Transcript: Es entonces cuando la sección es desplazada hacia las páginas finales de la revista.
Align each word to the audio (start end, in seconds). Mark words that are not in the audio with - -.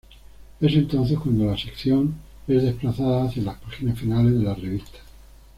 Es 0.59 0.73
entonces 0.73 1.19
cuando 1.19 1.45
la 1.45 1.55
sección 1.55 2.15
es 2.47 2.63
desplazada 2.63 3.25
hacia 3.25 3.43
las 3.43 3.59
páginas 3.59 3.99
finales 3.99 4.33
de 4.33 4.43
la 4.43 4.55
revista. 4.55 4.97